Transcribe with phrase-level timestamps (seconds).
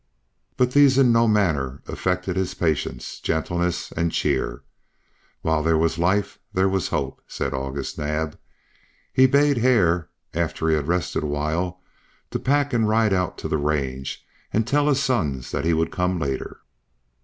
[0.57, 4.63] But these in no manner affected his patience, gentleness, and cheer.
[5.43, 8.35] While there was life there was hope, said August Naab.
[9.13, 11.81] He bade Hare, after he had rested awhile,
[12.31, 15.91] to pack and ride out to the range, and tell his sons that he would
[15.91, 16.61] come later.